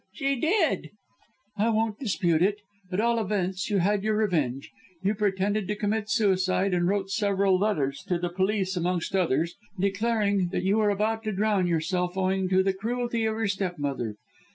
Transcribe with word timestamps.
"She 0.15 0.35
did!" 0.35 0.89
"I 1.57 1.69
won't 1.69 1.99
dispute 1.99 2.41
it. 2.41 2.57
At 2.91 2.99
all 2.99 3.19
events 3.19 3.69
you 3.69 3.77
had 3.77 4.01
your 4.03 4.17
revenge. 4.17 4.71
You 5.03 5.13
pretended 5.13 5.67
to 5.67 5.75
commit 5.75 6.09
suicide, 6.09 6.73
and 6.73 6.87
wrote 6.87 7.11
several 7.11 7.59
letters 7.59 8.01
to 8.07 8.17
the 8.17 8.29
police 8.29 8.75
amongst 8.75 9.15
others 9.15 9.57
declaring 9.79 10.47
that 10.47 10.63
you 10.63 10.77
were 10.77 10.89
about 10.89 11.23
to 11.25 11.31
drown 11.31 11.67
yourself 11.67 12.17
owing 12.17 12.49
to 12.49 12.63
the 12.63 12.73
cruelty 12.73 13.25
of 13.25 13.35
your 13.35 13.47
stepmother. 13.47 14.15